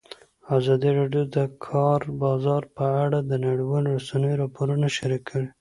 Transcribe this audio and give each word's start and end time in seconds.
ازادي 0.57 0.91
راډیو 0.99 1.23
د 1.27 1.27
د 1.35 1.37
کار 1.67 1.99
بازار 2.21 2.63
په 2.75 2.85
اړه 3.03 3.19
د 3.23 3.31
نړیوالو 3.45 3.87
رسنیو 3.99 4.39
راپورونه 4.43 4.87
شریک 4.97 5.23
کړي. 5.29 5.47